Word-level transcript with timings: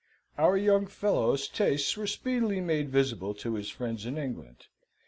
Our 0.35 0.57
young 0.57 0.87
fellow's 0.87 1.47
tastes 1.47 1.95
were 1.95 2.07
speedily 2.07 2.59
made 2.59 2.89
visible 2.89 3.35
to 3.35 3.53
his 3.53 3.69
friends 3.69 4.03
in 4.03 4.17
England. 4.17 4.65